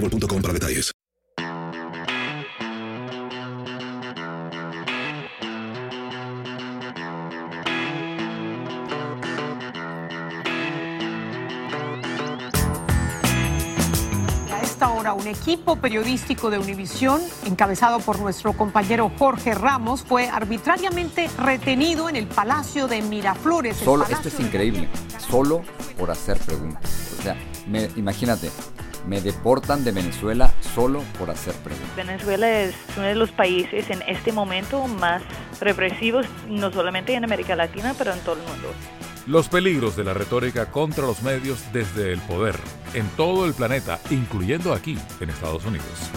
[0.00, 0.92] boostmobile.com para detalles.
[14.50, 20.28] A esta hora, un equipo periodístico de Univisión, encabezado por nuestro compañero Jorge Ramos, fue
[20.28, 23.76] arbitrariamente retenido en el Palacio de Miraflores.
[23.76, 24.88] Solo, Palacio esto es increíble,
[25.30, 25.62] solo
[25.98, 27.14] por hacer preguntas.
[27.18, 27.36] O sea,
[27.66, 28.50] me- imagínate,
[29.06, 31.96] me deportan de Venezuela solo por hacer preguntas.
[31.96, 35.22] Venezuela es uno de los países en este momento más
[35.60, 38.72] represivos, no solamente en América Latina, pero en todo el mundo.
[39.26, 42.56] Los peligros de la retórica contra los medios desde el poder,
[42.94, 46.10] en todo el planeta, incluyendo aquí, en Estados Unidos.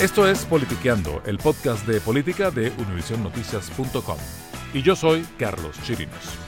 [0.00, 4.16] Esto es Politiqueando, el podcast de política de univisionnoticias.com.
[4.72, 6.38] Y yo soy Carlos Chirinos.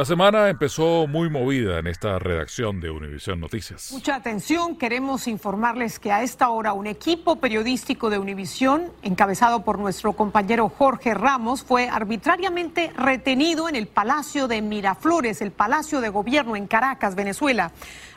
[0.00, 3.92] La semana empezó muy movida en esta redacción de Univisión Noticias.
[3.92, 9.78] Mucha atención, queremos informarles que a esta hora un equipo periodístico de Univisión, encabezado por
[9.78, 16.08] nuestro compañero Jorge Ramos, fue arbitrariamente retenido en el Palacio de Miraflores, el Palacio de
[16.08, 17.70] Gobierno en Caracas, Venezuela.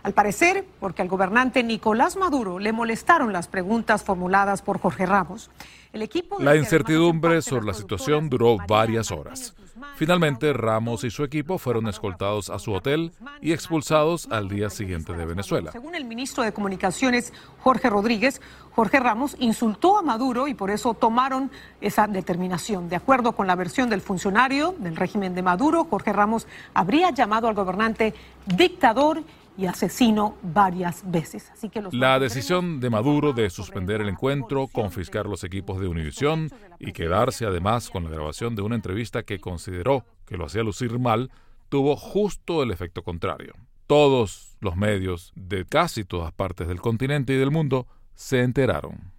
[0.03, 5.51] Al parecer, porque al gobernante Nicolás Maduro le molestaron las preguntas formuladas por Jorge Ramos.
[5.91, 9.53] El equipo de La incertidumbre sobre la situación duró varias horas.
[9.95, 13.11] Finalmente, Ramos y su equipo fueron escoltados a su hotel
[13.41, 15.71] y expulsados al día siguiente de Venezuela.
[15.71, 18.41] Según el ministro de Comunicaciones, Jorge Rodríguez,
[18.75, 22.89] Jorge Ramos insultó a Maduro y por eso tomaron esa determinación.
[22.89, 27.47] De acuerdo con la versión del funcionario del régimen de Maduro, Jorge Ramos habría llamado
[27.47, 28.13] al gobernante
[28.45, 29.23] dictador
[29.57, 31.51] y asesino varias veces.
[31.51, 35.87] Así que los La decisión de Maduro de suspender el encuentro, confiscar los equipos de
[35.87, 36.49] Univisión
[36.79, 40.97] y quedarse además con la grabación de una entrevista que consideró que lo hacía lucir
[40.99, 41.31] mal,
[41.69, 43.53] tuvo justo el efecto contrario.
[43.87, 49.12] Todos los medios de casi todas partes del continente y del mundo se enteraron.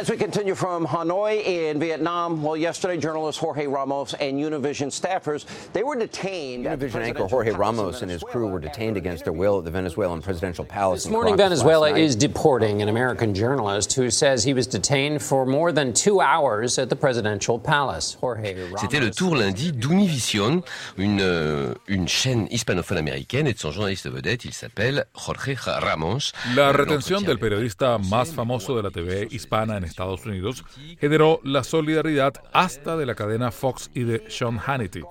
[0.00, 4.38] All right, as we continue from Hanoi in Vietnam, well, yesterday journalist Jorge Ramos and
[4.38, 5.44] Univision staffers
[5.74, 6.66] they were detained.
[6.66, 9.70] at Univision anchor Jorge Ramos and his crew were detained against their will at the
[9.70, 11.04] Venezuelan presidential palace.
[11.04, 15.70] This morning, Venezuela is deporting an American journalist who says he was detained for more
[15.70, 18.16] than two hours at the presidential palace.
[18.18, 18.80] Jorge Ramos.
[18.80, 20.62] C'était le tour lundi d'Univision,
[20.96, 26.32] une, euh, une chaîne hispanophone américaine, et de son journaliste vedette, il s'appelle Jorge Ramos.
[26.56, 30.64] La retención del periodista más famoso de la TV hispana en Estados Unidos
[30.98, 35.02] generó la solidaridad hasta de la cadena Fox y de Sean Hannity,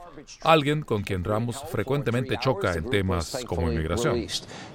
[0.41, 4.25] alguien con quien Ramos frecuentemente choca en temas como inmigración.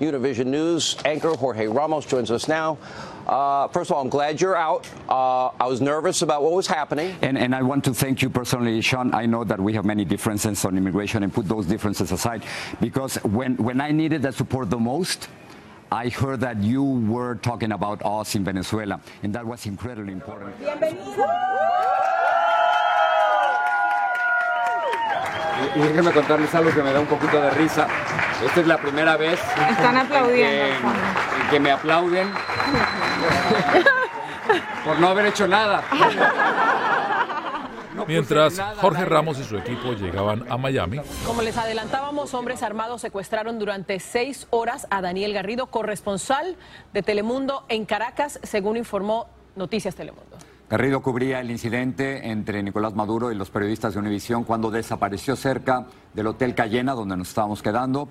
[0.00, 2.78] Univision News anchor Jorge Ramos joins us now.
[3.26, 4.86] Uh, first of all, I'm glad you're out.
[5.08, 7.16] Uh, I was nervous about what was happening.
[7.22, 9.14] And, and I want to thank you personally, Sean.
[9.14, 12.44] I know that we have many differences on immigration and put those differences aside
[12.80, 15.28] because when, when I needed that support the most,
[15.94, 20.50] I heard that you were talking about us in Venezuela, and that was incredibly important.
[20.58, 21.24] Bienvenido.
[25.76, 27.86] Y, y déjenme contarles algo que me da un poquito de risa.
[28.44, 29.38] Esta es la primera vez
[29.70, 30.74] Están aplaudiendo.
[31.50, 32.28] que me aplauden
[34.84, 35.80] por no haber hecho nada.
[38.06, 43.58] Mientras Jorge Ramos y su equipo llegaban a Miami, Como les adelantábamos, hombres armados secuestraron
[43.58, 46.56] durante seis horas a Daniel Garrido, corresponsal
[46.92, 50.36] de Telemundo en Caracas, según informó Noticias Telemundo.
[50.68, 55.86] Garrido cubría el incidente entre Nicolás Maduro y los periodistas de Univisión cuando desapareció cerca
[56.14, 58.08] del Hotel Cayena, donde nos estábamos quedando,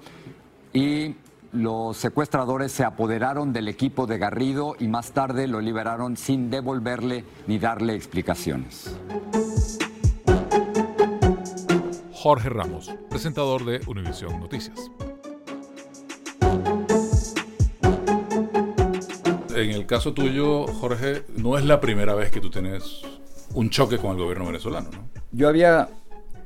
[0.72, 1.16] y
[1.54, 7.24] los secuestradores se apoderaron del equipo de Garrido y más tarde lo liberaron sin devolverle
[7.48, 8.98] ni darle explicaciones.
[12.12, 14.80] Jorge Ramos, presentador de Univisión Noticias.
[19.56, 23.02] En el caso tuyo, Jorge, no es la primera vez que tú tienes
[23.54, 25.10] un choque con el gobierno venezolano, ¿no?
[25.32, 25.90] Yo había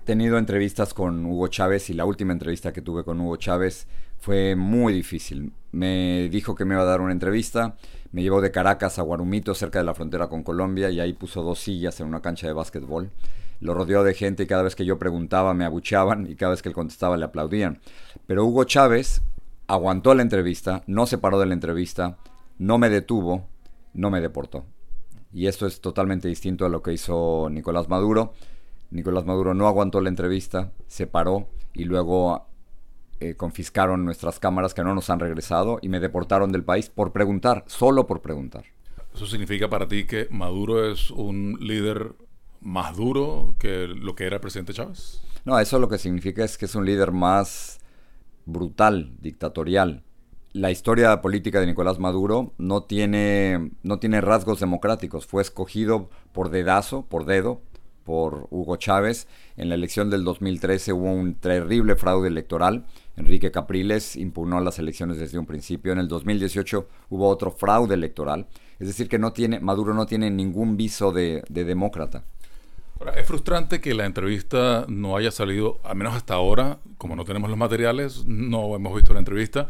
[0.08, 3.88] tenido entrevistas con Hugo Chávez y la última entrevista que tuve con Hugo Chávez
[4.18, 5.52] fue muy difícil.
[5.74, 7.76] Me dijo que me iba a dar una entrevista,
[8.14, 11.44] me llevó de Caracas a Guarumito, cerca de la frontera con Colombia, y ahí puso
[11.44, 13.12] dos sillas en una cancha de básquetbol.
[13.60, 16.62] Lo rodeó de gente y cada vez que yo preguntaba me abucheaban y cada vez
[16.62, 17.80] que él contestaba le aplaudían.
[18.28, 19.22] Pero Hugo Chávez
[19.68, 22.18] aguantó la entrevista, no se paró de la entrevista,
[22.60, 23.50] no me detuvo,
[23.94, 24.64] no me deportó.
[25.34, 28.32] Y esto es totalmente distinto a lo que hizo Nicolás Maduro.
[28.92, 32.48] Nicolás Maduro no aguantó la entrevista, se paró y luego
[33.20, 37.12] eh, confiscaron nuestras cámaras que no nos han regresado y me deportaron del país por
[37.12, 38.66] preguntar, solo por preguntar.
[39.14, 42.14] ¿Eso significa para ti que Maduro es un líder
[42.62, 45.22] más duro que lo que era el presidente Chávez?
[45.46, 47.80] No, eso lo que significa es que es un líder más
[48.46, 50.04] brutal, dictatorial.
[50.54, 55.26] La historia política de Nicolás Maduro no tiene, no tiene rasgos democráticos.
[55.26, 57.62] Fue escogido por dedazo, por dedo,
[58.08, 59.28] por Hugo Chávez.
[59.58, 62.86] En la elección del 2013 hubo un terrible fraude electoral.
[63.18, 65.92] Enrique Capriles impugnó las elecciones desde un principio.
[65.92, 68.48] En el 2018 hubo otro fraude electoral.
[68.80, 72.24] Es decir, que no tiene, Maduro no tiene ningún viso de, de demócrata.
[72.98, 77.26] Ahora, es frustrante que la entrevista no haya salido, al menos hasta ahora, como no
[77.26, 79.68] tenemos los materiales, no hemos visto la entrevista.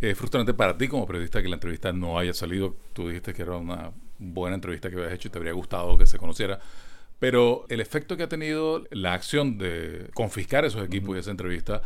[0.00, 2.74] Es frustrante para ti como periodista que la entrevista no haya salido.
[2.94, 6.06] Tú dijiste que era una buena entrevista que habías hecho y te habría gustado que
[6.06, 6.58] se conociera.
[7.18, 11.82] Pero el efecto que ha tenido la acción de confiscar esos equipos y esa entrevista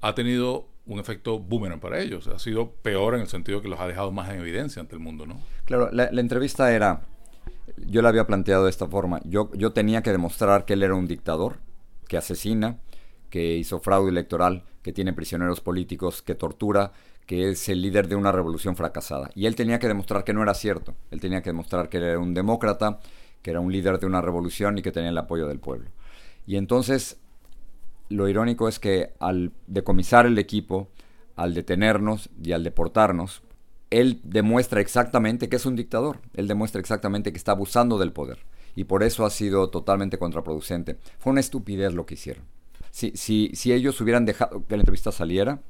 [0.00, 2.28] ha tenido un efecto boomerang para ellos.
[2.28, 5.00] Ha sido peor en el sentido que los ha dejado más en evidencia ante el
[5.00, 5.40] mundo, ¿no?
[5.64, 7.06] Claro, la, la entrevista era,
[7.78, 10.94] yo la había planteado de esta forma, yo, yo tenía que demostrar que él era
[10.94, 11.56] un dictador,
[12.06, 12.78] que asesina,
[13.30, 16.92] que hizo fraude electoral, que tiene prisioneros políticos, que tortura,
[17.26, 19.30] que es el líder de una revolución fracasada.
[19.34, 22.18] Y él tenía que demostrar que no era cierto, él tenía que demostrar que era
[22.18, 23.00] un demócrata,
[23.44, 25.90] que era un líder de una revolución y que tenía el apoyo del pueblo.
[26.46, 27.18] Y entonces,
[28.08, 30.88] lo irónico es que al decomisar el equipo,
[31.36, 33.42] al detenernos y al deportarnos,
[33.90, 38.38] él demuestra exactamente que es un dictador, él demuestra exactamente que está abusando del poder.
[38.76, 40.96] Y por eso ha sido totalmente contraproducente.
[41.18, 42.44] Fue una estupidez lo que hicieron.
[42.90, 45.60] Si, si, si ellos hubieran dejado que la entrevista saliera,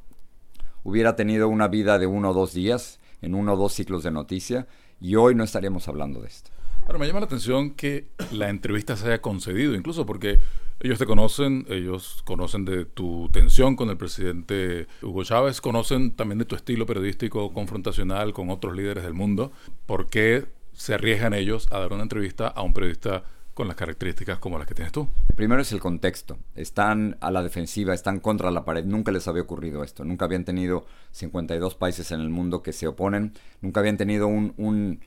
[0.85, 4.12] hubiera tenido una vida de uno o dos días, en uno o dos ciclos de
[4.12, 4.69] noticia,
[5.00, 6.53] y hoy no estaríamos hablando de esto.
[6.86, 10.38] Ahora, me llama la atención que la entrevista se haya concedido, incluso porque
[10.81, 16.41] ellos te conocen, ellos conocen de tu tensión con el presidente Hugo Chávez, conocen también
[16.41, 19.50] de tu estilo periodístico confrontacional con otros líderes del mundo.
[19.86, 23.24] ¿Por qué se arriesgan ellos a dar una entrevista a un periodista
[23.55, 25.08] con las características como las que tienes tú?
[25.36, 26.36] Primero es el contexto.
[26.55, 28.84] Están a la defensiva, están contra la pared.
[28.84, 30.05] Nunca les había ocurrido esto.
[30.05, 33.32] Nunca habían tenido 52 países en el mundo que se oponen.
[33.62, 35.00] Nunca habían tenido un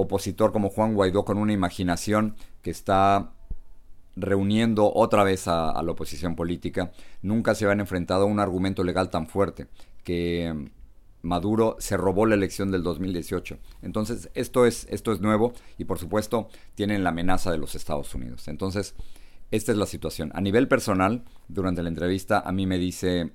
[0.00, 3.32] opositor como Juan Guaidó con una imaginación que está
[4.16, 6.92] reuniendo otra vez a, la oposición política.
[7.22, 9.68] Nunca se habían enfrentado a un argumento legal tan fuerte
[10.04, 10.70] que
[11.22, 13.58] Maduro se robó la elección del 2018.
[13.82, 18.14] Entonces, esto es, esto es nuevo y por supuesto tienen la amenaza de los Estados
[18.14, 18.48] Unidos.
[18.48, 18.94] Entonces,
[19.50, 20.30] esta es la situación.
[20.34, 23.32] A nivel personal, durante la entrevista a mí me dice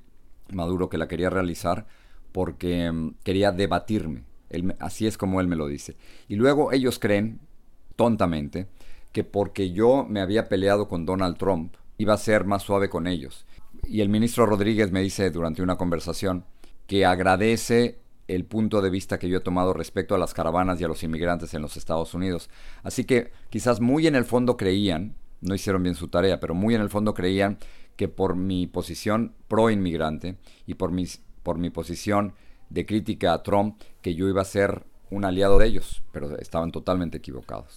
[0.51, 1.85] Maduro que la quería realizar
[2.31, 4.23] porque um, quería debatirme.
[4.79, 5.95] Así es como él me lo dice.
[6.27, 7.39] Y luego ellos creen,
[7.95, 8.67] tontamente,
[9.11, 13.07] que porque yo me había peleado con Donald Trump, iba a ser más suave con
[13.07, 13.45] ellos.
[13.87, 16.45] Y el ministro Rodríguez me dice durante una conversación
[16.87, 20.83] que agradece el punto de vista que yo he tomado respecto a las caravanas y
[20.83, 22.49] a los inmigrantes en los Estados Unidos.
[22.83, 26.75] Así que quizás muy en el fondo creían, no hicieron bien su tarea, pero muy
[26.75, 27.57] en el fondo creían
[27.95, 32.33] que por mi posición pro inmigrante y por, mis, por mi posición
[32.69, 36.71] de crítica a Trump que yo iba a ser un aliado de ellos, pero estaban
[36.71, 37.75] totalmente equivocados.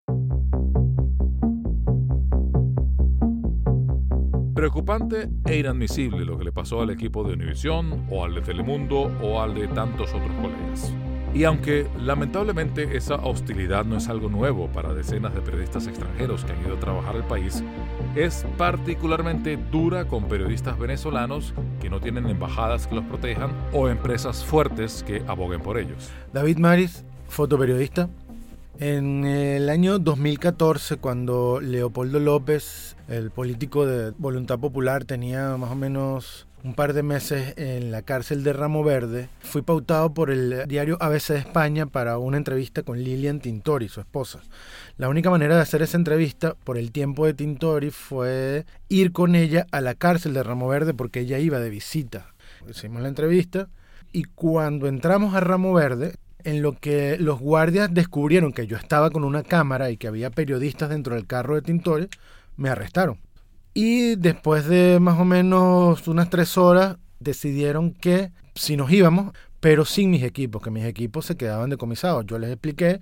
[4.54, 9.02] Preocupante e inadmisible lo que le pasó al equipo de Univisión o al de Telemundo
[9.22, 10.92] o al de tantos otros colegas.
[11.32, 16.52] Y aunque lamentablemente esa hostilidad no es algo nuevo para decenas de periodistas extranjeros que
[16.52, 17.62] han ido a trabajar al país,
[18.16, 24.44] es particularmente dura con periodistas venezolanos que no tienen embajadas que los protejan o empresas
[24.44, 26.10] fuertes que aboguen por ellos.
[26.32, 28.08] David Maris, fotoperiodista.
[28.80, 35.74] En el año 2014, cuando Leopoldo López, el político de Voluntad Popular, tenía más o
[35.74, 40.68] menos un par de meses en la cárcel de Ramo Verde, fui pautado por el
[40.68, 44.40] diario ABC de España para una entrevista con Lilian Tintori, su esposa.
[44.98, 49.34] La única manera de hacer esa entrevista por el tiempo de Tintori fue ir con
[49.34, 52.34] ella a la cárcel de Ramo Verde porque ella iba de visita.
[52.68, 53.70] Hicimos la entrevista
[54.12, 59.08] y cuando entramos a Ramo Verde, en lo que los guardias descubrieron que yo estaba
[59.08, 62.08] con una cámara y que había periodistas dentro del carro de Tintori,
[62.58, 63.18] me arrestaron.
[63.80, 69.84] Y después de más o menos unas tres horas decidieron que si nos íbamos, pero
[69.84, 72.26] sin mis equipos, que mis equipos se quedaban decomisados.
[72.26, 73.00] Yo les expliqué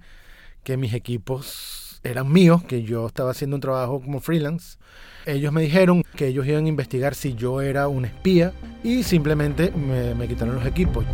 [0.65, 4.77] que mis equipos eran míos, que yo estaba haciendo un trabajo como freelance.
[5.25, 8.53] Ellos me dijeron que ellos iban a investigar si yo era un espía
[8.85, 11.07] y simplemente me, quitaron los equipos.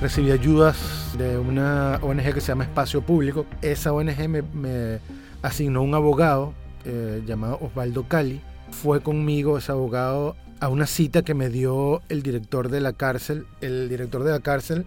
[0.00, 3.44] Recibí ayudas de una ONG que se llama Espacio Público.
[3.60, 4.98] Esa ONG me
[5.42, 6.54] asignó un abogado
[6.84, 8.40] eh, llamado Osvaldo Cali.
[8.70, 13.46] Fue conmigo ese abogado a una cita que me dio el director de la cárcel.
[13.60, 14.86] El director de la cárcel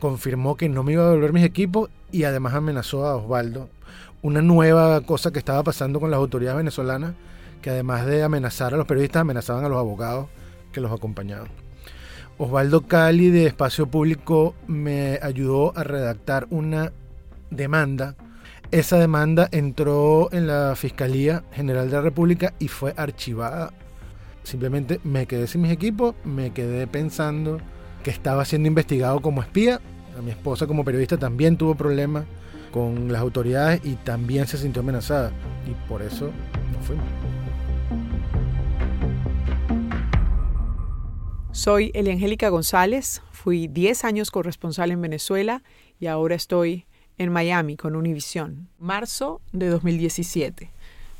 [0.00, 3.68] confirmó que no me iba a devolver mis equipos y además amenazó a Osvaldo.
[4.22, 7.14] Una nueva cosa que estaba pasando con las autoridades venezolanas,
[7.60, 10.28] que además de amenazar a los periodistas, amenazaban a los abogados
[10.72, 11.48] que los acompañaban.
[12.38, 16.92] Osvaldo Cali de Espacio Público me ayudó a redactar una
[17.50, 18.16] demanda
[18.74, 23.72] esa demanda entró en la Fiscalía General de la República y fue archivada.
[24.42, 27.60] Simplemente me quedé sin mis equipos, me quedé pensando
[28.02, 29.80] que estaba siendo investigado como espía.
[30.18, 32.24] A mi esposa como periodista también tuvo problemas
[32.72, 35.30] con las autoridades y también se sintió amenazada.
[35.70, 36.32] Y por eso
[36.72, 37.06] no fuimos.
[41.52, 45.62] Soy Eliangélica González, fui 10 años corresponsal en Venezuela
[46.00, 46.86] y ahora estoy
[47.18, 50.70] en Miami con Univision, marzo de 2017.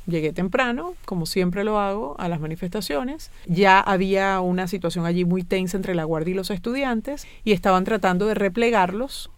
[0.07, 3.31] Llegué temprano, como siempre lo hago, a las manifestaciones.
[3.47, 7.85] Ya había una situación allí muy tensa entre la guardia y los estudiantes y estaban
[7.85, 9.31] tratando de replegarlos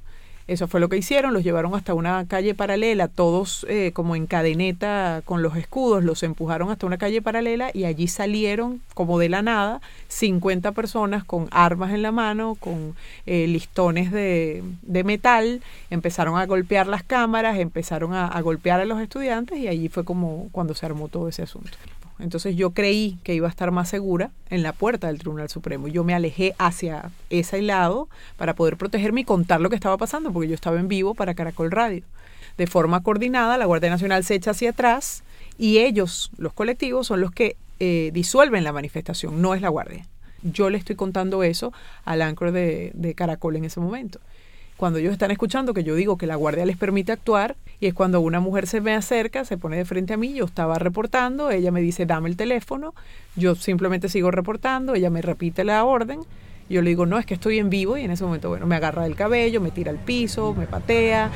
[0.48, 4.27] eso fue lo que hicieron, los llevaron hasta una calle paralela, todos eh, como en
[4.27, 9.27] cadeneta con los escudos, los empujaron hasta una calle paralela y allí salieron como de
[9.27, 15.62] la nada 50 personas con armas en la mano, con eh, listones de, de, metal,
[15.89, 20.06] empezaron a golpear las cámaras, empezaron a, a golpear a los estudiantes y allí fue
[20.06, 21.77] como cuando se armó todo ese asunto.
[22.20, 25.88] Entonces yo creí que iba a estar más segura en la puerta del Tribunal Supremo.
[25.88, 30.32] Yo me alejé hacia ese lado para poder protegerme y contar lo que estaba pasando,
[30.32, 32.04] porque yo estaba en vivo para Caracol Radio.
[32.58, 35.24] De forma coordinada, la Guardia Nacional se echa hacia atrás
[35.60, 40.08] y ellos, los colectivos, son los que eh, disuelven la manifestación, no es la Guardia.
[40.42, 41.72] Yo le estoy contando eso
[42.04, 44.20] al ancor de, de Caracol en ese momento
[44.78, 47.94] cuando ellos están escuchando que yo digo que la guardia les permite actuar, y es
[47.96, 51.50] cuando una mujer se me acerca, se pone de frente a mí, yo estaba reportando,
[51.50, 52.94] ella me dice, dame el teléfono,
[53.36, 56.22] yo simplemente sigo reportando, ella me repite la orden,
[56.70, 58.76] yo le digo, no, es que estoy en vivo, y en ese momento, bueno, me
[58.76, 61.32] agarra del cabello, me tira al piso, me patea.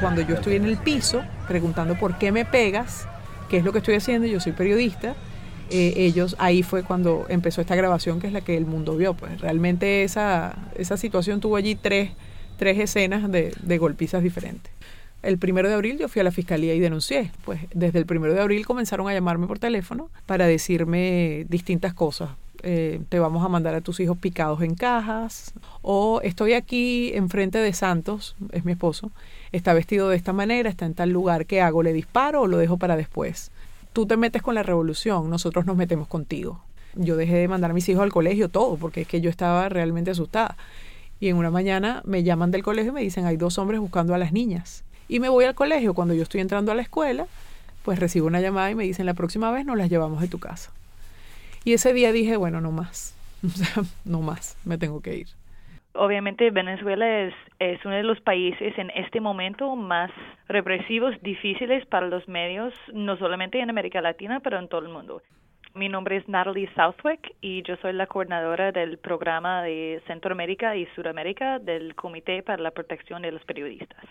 [0.00, 3.06] Cuando yo estoy en el piso, preguntando por qué me pegas,
[3.50, 5.14] qué es lo que estoy haciendo, yo soy periodista.
[5.70, 9.14] Eh, ellos, ahí fue cuando empezó esta grabación, que es la que el mundo vio.
[9.14, 12.10] Pues realmente esa, esa situación tuvo allí tres,
[12.56, 14.72] tres escenas de, de golpizas diferentes.
[15.22, 17.30] El primero de abril yo fui a la fiscalía y denuncié.
[17.44, 22.30] Pues desde el primero de abril comenzaron a llamarme por teléfono para decirme distintas cosas.
[22.62, 25.52] Eh, te vamos a mandar a tus hijos picados en cajas.
[25.82, 29.10] O estoy aquí enfrente de Santos, es mi esposo,
[29.52, 31.82] está vestido de esta manera, está en tal lugar, ¿qué hago?
[31.82, 33.50] ¿Le disparo o lo dejo para después?
[33.92, 36.60] Tú te metes con la revolución, nosotros nos metemos contigo.
[36.94, 39.68] Yo dejé de mandar a mis hijos al colegio, todo, porque es que yo estaba
[39.68, 40.56] realmente asustada.
[41.18, 44.14] Y en una mañana me llaman del colegio y me dicen, hay dos hombres buscando
[44.14, 44.84] a las niñas.
[45.08, 47.26] Y me voy al colegio, cuando yo estoy entrando a la escuela,
[47.84, 50.38] pues recibo una llamada y me dicen, la próxima vez nos las llevamos de tu
[50.38, 50.70] casa.
[51.64, 53.16] Y ese día dije, bueno, no más.
[54.04, 55.26] No más, me tengo que ir.
[55.94, 60.10] Obviamente Venezuela es, es uno de los países en este momento más
[60.48, 65.22] represivos, difíciles para los medios, no solamente en América Latina, pero en todo el mundo.
[65.74, 70.86] Mi nombre es Natalie Southwick y yo soy la coordinadora del programa de Centroamérica y
[70.96, 74.04] Sudamérica del Comité para la Protección de los Periodistas.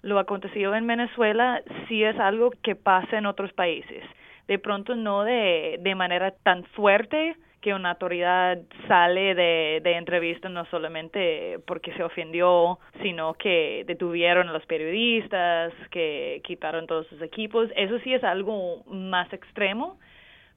[0.00, 4.04] Lo acontecido en Venezuela sí es algo que pasa en otros países.
[4.48, 8.58] De pronto no de, de manera tan fuerte, que una autoridad
[8.88, 15.72] sale de, de entrevista no solamente porque se ofendió, sino que detuvieron a los periodistas,
[15.90, 17.70] que quitaron todos sus equipos.
[17.74, 19.98] Eso sí es algo más extremo,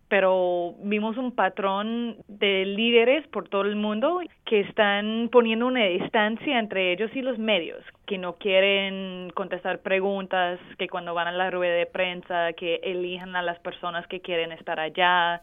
[0.10, 6.60] pero vimos un patrón de líderes por todo el mundo que están poniendo una distancia
[6.60, 11.52] entre ellos y los medios, que no quieren contestar preguntas, que cuando van a la
[11.52, 15.42] rueda de prensa, que elijan a las personas que quieren estar allá,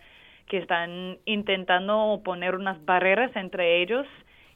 [0.48, 4.06] que están intentando poner unas barreras entre ellos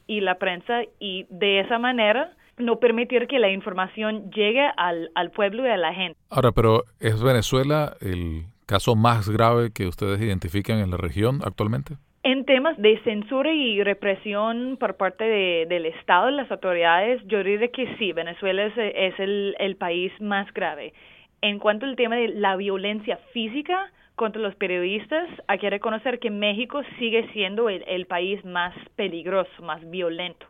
[0.07, 5.31] y la prensa y de esa manera no permitir que la información llegue al, al
[5.31, 6.19] pueblo y a la gente.
[6.31, 11.97] Ahora, pero ¿es Venezuela el caso más grave que ustedes identifican en la región actualmente?
[12.23, 17.43] En temas de censura y represión por parte de, del Estado y las autoridades, yo
[17.43, 20.93] diría que sí, Venezuela es, es el, el país más grave.
[21.41, 26.31] En cuanto al tema de la violencia física, contra los periodistas, hay que reconocer que
[26.31, 30.47] México sigue siendo el, país más peligroso, más violento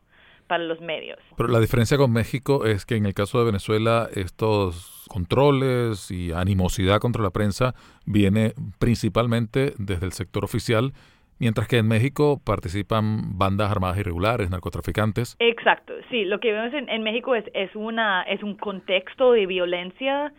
[0.49, 1.19] para los medios.
[1.37, 6.33] Pero la diferencia con México es que en el caso de Venezuela estos controles y
[6.33, 7.75] animosidad contra la prensa
[8.07, 10.93] viene principalmente desde el sector oficial,
[11.38, 15.37] mientras que en México participan bandas armadas irregulares, narcotraficantes.
[15.38, 19.47] Exacto, sí, lo que vemos en, en México es, es, una, es un contexto de
[19.47, 20.33] violencia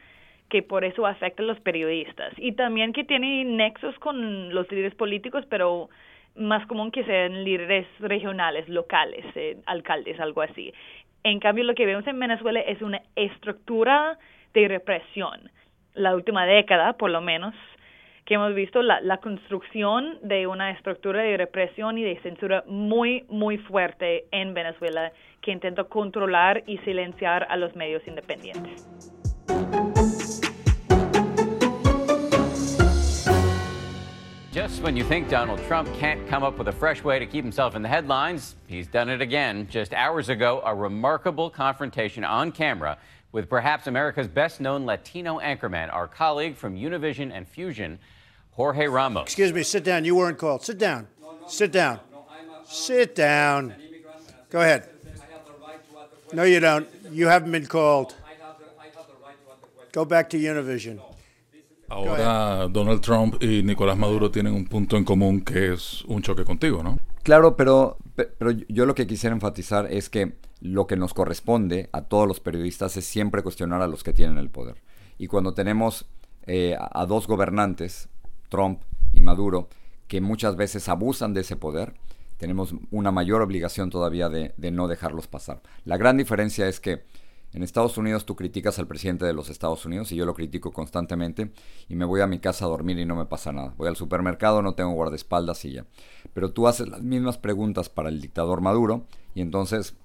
[0.49, 4.95] que por eso afecta a los periodistas y también que tiene nexos con los líderes
[4.95, 5.89] políticos, pero
[6.35, 10.73] más común que sean líderes regionales, locales, eh, alcaldes, algo así.
[11.23, 14.17] En cambio, lo que vemos en Venezuela es una estructura
[14.53, 15.49] de represión.
[15.93, 17.53] La última década, por lo menos,
[18.25, 23.25] que hemos visto la, la construcción de una estructura de represión y de censura muy,
[23.27, 28.85] muy fuerte en Venezuela que intenta controlar y silenciar a los medios independientes.
[34.51, 37.43] Just when you think Donald Trump can't come up with a fresh way to keep
[37.43, 39.67] himself in the headlines, he's done it again.
[39.69, 42.97] Just hours ago, a remarkable confrontation on camera
[43.31, 47.99] with perhaps America's best known Latino anchorman, our colleague from Univision and Fusion,
[48.51, 49.23] Jorge Ramos.
[49.23, 50.05] Excuse me, sit down.
[50.05, 50.63] You weren't called.
[50.63, 51.07] Sit down.
[51.47, 51.99] Sit down.
[52.65, 53.73] Sit down.
[54.49, 54.89] Go ahead.
[56.33, 56.87] No, you don't.
[57.11, 58.15] You haven't been called.
[59.91, 60.99] Go back to Univision.
[61.89, 66.45] Ahora Donald Trump y Nicolás Maduro tienen un punto en común que es un choque
[66.45, 66.99] contigo, ¿no?
[67.23, 72.03] Claro, pero, pero yo lo que quisiera enfatizar es que lo que nos corresponde a
[72.03, 74.81] todos los periodistas es siempre cuestionar a los que tienen el poder.
[75.17, 76.05] Y cuando tenemos
[76.43, 78.09] eh, a dos gobernantes,
[78.49, 79.69] Trump y Maduro,
[80.07, 81.93] que muchas veces abusan de ese poder,
[82.37, 85.61] tenemos una mayor obligación todavía de, de no dejarlos pasar.
[85.85, 87.03] La gran diferencia es que
[87.51, 90.71] en Estados Unidos tú criticas al presidente de los Estados Unidos y yo lo critico
[90.71, 91.51] constantemente
[91.87, 93.73] y me voy a mi casa a dormir y no me pasa nada.
[93.75, 95.85] Voy al supermercado, no tengo guardaespaldas y ya.
[96.33, 99.95] Pero tú haces las mismas preguntas para el dictador Maduro y entonces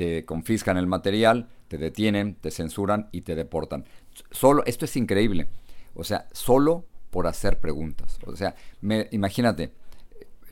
[0.00, 3.84] te confiscan el material, te detienen, te censuran y te deportan.
[4.30, 5.46] Solo, esto es increíble.
[5.92, 8.18] O sea, solo por hacer preguntas.
[8.24, 9.72] O sea, me, imagínate,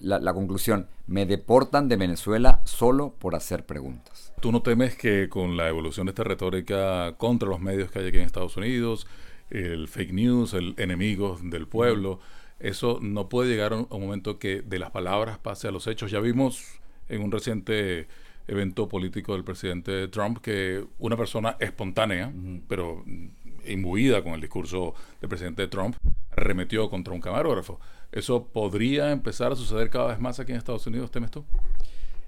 [0.01, 4.35] la, conclusión, me deportan de Venezuela solo por hacer preguntas.
[4.43, 8.09] ¿Tú no temes que con la evolución de esta retórica contra los medios que hay
[8.09, 9.07] aquí en Estados Unidos,
[9.49, 12.21] el fake news, el enemigo del pueblo,
[12.61, 16.11] eso no puede llegar a un, momento que de las palabras pase a los hechos?
[16.11, 16.67] Ya vimos
[17.09, 18.09] en un reciente
[18.49, 22.33] evento político del presidente Trump que una persona espontánea,
[22.67, 23.05] pero
[23.67, 25.97] imbuida con el discurso del presidente Trump,
[26.33, 27.79] remetió contra un camarógrafo.
[28.11, 31.45] ¿Eso podría empezar a suceder cada vez más aquí en Estados Unidos, temes tú?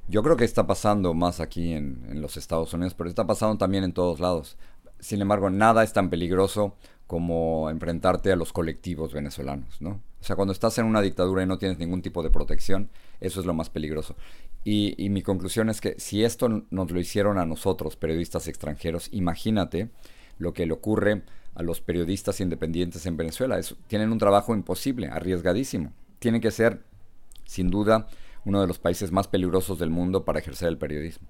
[0.09, 3.85] Yo creo que está pasando más aquí en, los Estados Unidos, pero está pasando también
[3.85, 4.57] en todos lados.
[4.99, 10.01] Sin embargo, nada es tan peligroso como enfrentarte a los colectivos venezolanos, ¿no?
[10.21, 13.41] O sea, cuando estás en una dictadura y no tienes ningún tipo de protección, eso
[13.41, 14.17] es lo más peligroso.
[14.65, 19.09] Y, y mi conclusión es que si esto nos lo hicieron a nosotros, periodistas extranjeros,
[19.13, 19.91] imagínate
[20.39, 21.23] lo que le ocurre
[21.55, 23.61] a los periodistas independientes en Venezuela.
[23.87, 25.93] tienen un trabajo imposible, arriesgadísimo.
[26.19, 26.83] Tienen que ser,
[27.45, 28.07] sin duda,
[28.45, 31.29] uno de los países más peligrosos del mundo para ejercer el periodismo.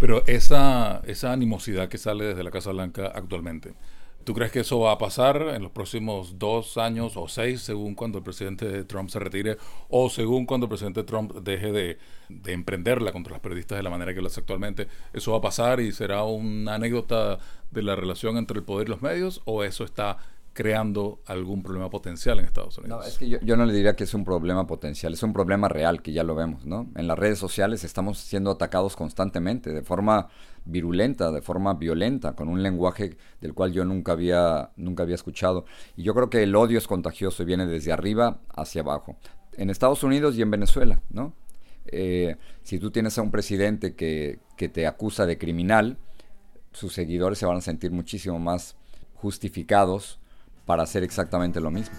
[0.00, 3.74] Pero esa, esa animosidad que sale desde la Casa Blanca actualmente,
[4.28, 7.94] ¿Tú crees que eso va a pasar en los próximos dos años o seis, según
[7.94, 9.56] cuando el presidente Trump se retire
[9.88, 13.88] o según cuando el presidente Trump deje de, de emprenderla contra los periodistas de la
[13.88, 14.86] manera que lo hace actualmente?
[15.14, 17.38] ¿Eso va a pasar y será una anécdota
[17.70, 20.18] de la relación entre el poder y los medios o eso está
[20.52, 22.98] creando algún problema potencial en Estados Unidos.
[22.98, 25.32] No, es que yo, yo, no le diría que es un problema potencial, es un
[25.32, 26.88] problema real que ya lo vemos, ¿no?
[26.96, 30.28] En las redes sociales estamos siendo atacados constantemente, de forma
[30.68, 35.64] virulenta, de forma violenta, con un lenguaje del cual yo nunca había, nunca había escuchado.
[35.96, 39.16] Y yo creo que el odio es contagioso y viene desde arriba hacia abajo.
[39.56, 41.32] En Estados Unidos y en Venezuela, ¿no?
[41.86, 45.96] Eh, si tú tienes a un presidente que, que te acusa de criminal,
[46.72, 48.76] sus seguidores se van a sentir muchísimo más
[49.14, 50.20] justificados
[50.66, 51.96] para hacer exactamente lo mismo.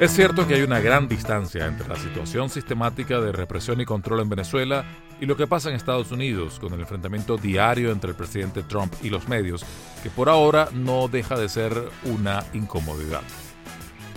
[0.00, 4.20] Es cierto que hay una gran distancia entre la situación sistemática de represión y control
[4.20, 4.84] en Venezuela
[5.20, 8.94] y lo que pasa en Estados Unidos con el enfrentamiento diario entre el presidente Trump
[9.02, 9.64] y los medios,
[10.04, 11.72] que por ahora no deja de ser
[12.04, 13.22] una incomodidad.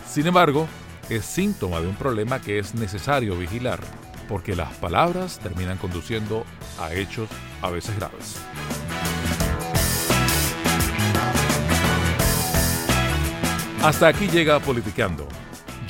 [0.08, 0.68] Sin embargo,
[1.10, 3.80] es síntoma de un problema que es necesario vigilar,
[4.30, 6.46] porque las palabras terminan conduciendo
[6.80, 7.28] a hechos
[7.64, 8.40] a veces graves.
[13.82, 15.28] Hasta aquí llega Politicando.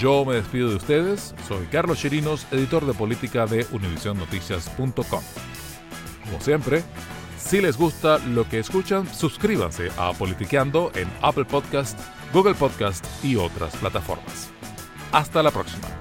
[0.02, 4.96] Yo me despido de ustedes, soy Carlos Chirinos, editor de política de univisionnoticias.com.
[6.24, 6.82] Como siempre,
[7.38, 12.00] si les gusta lo que escuchan, suscríbanse a Politiqueando en Apple Podcast,
[12.34, 14.50] Google Podcast y otras plataformas.
[15.12, 16.01] Hasta la próxima.